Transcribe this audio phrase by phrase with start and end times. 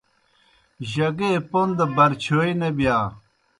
[0.91, 2.97] جگے پوْن دہ برچِھیوئے نہ بِیا۔